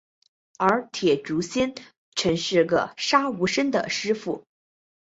[0.57, 1.75] 而铁笛仙
[2.15, 2.67] 曾经是
[2.97, 4.43] 杀无生的师父。